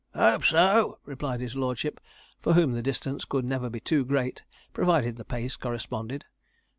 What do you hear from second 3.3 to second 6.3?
never be too great, provided the pace corresponded.